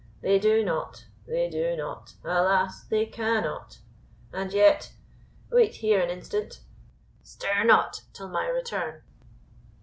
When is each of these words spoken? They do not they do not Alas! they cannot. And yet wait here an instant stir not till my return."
They 0.21 0.39
do 0.39 0.65
not 0.65 1.05
they 1.27 1.47
do 1.47 1.75
not 1.77 2.15
Alas! 2.23 2.85
they 2.85 3.05
cannot. 3.05 3.81
And 4.33 4.51
yet 4.51 4.93
wait 5.51 5.75
here 5.75 5.99
an 6.01 6.09
instant 6.09 6.61
stir 7.21 7.63
not 7.65 8.01
till 8.11 8.27
my 8.29 8.47
return." 8.47 9.03